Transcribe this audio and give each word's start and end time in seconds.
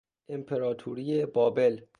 امپراتوری 0.29 1.25
بابل 1.25 1.81